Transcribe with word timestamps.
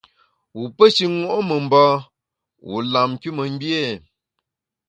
Wu 0.57 0.65
pe 0.75 0.85
shi 0.95 1.05
ṅo’ 1.27 1.35
memba, 1.49 1.83
wu 2.69 2.75
lam 2.93 3.09
nkümengbié? 3.15 3.83